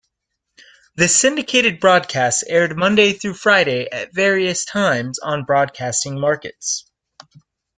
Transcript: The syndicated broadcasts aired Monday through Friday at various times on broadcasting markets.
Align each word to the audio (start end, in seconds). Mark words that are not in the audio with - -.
The 0.95 1.07
syndicated 1.07 1.79
broadcasts 1.79 2.41
aired 2.41 2.75
Monday 2.75 3.13
through 3.13 3.35
Friday 3.35 3.87
at 3.91 4.15
various 4.15 4.65
times 4.65 5.19
on 5.19 5.45
broadcasting 5.45 6.19
markets. 6.19 6.89